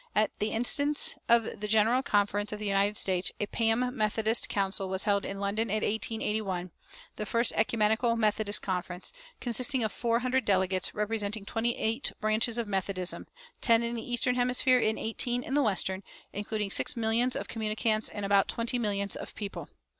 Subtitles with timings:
[0.15, 4.89] At the instance of the General Conference of the United States, a Pam Methodist Council
[4.89, 6.71] was held in London in 1881,
[7.17, 12.67] "the first Ecumenical Methodist Conference," consisting of four hundred delegates, representing twenty eight branches of
[12.67, 13.27] Methodism,
[13.61, 16.01] ten in the eastern hemisphere and eighteen in the western,
[16.33, 19.69] including six millions of communicants and about twenty millions of people.